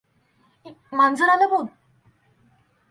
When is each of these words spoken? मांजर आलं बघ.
मांजर 0.93 1.29
आलं 1.29 1.49
बघ. 1.51 1.65